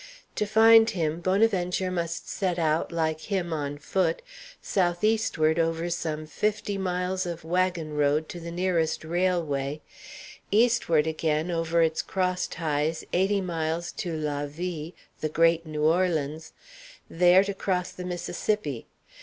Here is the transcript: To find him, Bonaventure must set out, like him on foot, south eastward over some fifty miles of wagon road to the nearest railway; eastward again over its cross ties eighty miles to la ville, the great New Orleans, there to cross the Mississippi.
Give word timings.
To 0.33 0.47
find 0.47 0.89
him, 0.89 1.19
Bonaventure 1.21 1.91
must 1.91 2.27
set 2.27 2.57
out, 2.57 2.91
like 2.91 3.19
him 3.21 3.53
on 3.53 3.77
foot, 3.77 4.23
south 4.59 5.03
eastward 5.03 5.59
over 5.59 5.91
some 5.91 6.25
fifty 6.25 6.75
miles 6.75 7.27
of 7.27 7.43
wagon 7.43 7.93
road 7.95 8.27
to 8.29 8.39
the 8.39 8.49
nearest 8.49 9.03
railway; 9.03 9.83
eastward 10.49 11.05
again 11.05 11.51
over 11.51 11.83
its 11.83 12.01
cross 12.01 12.47
ties 12.47 13.05
eighty 13.13 13.41
miles 13.41 13.91
to 13.91 14.17
la 14.17 14.47
ville, 14.47 14.93
the 15.19 15.29
great 15.29 15.67
New 15.67 15.83
Orleans, 15.83 16.53
there 17.07 17.43
to 17.43 17.53
cross 17.53 17.91
the 17.91 18.03
Mississippi. 18.03 18.87